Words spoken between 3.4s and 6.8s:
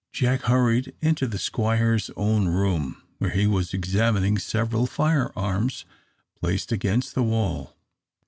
was examining several fire arms, placed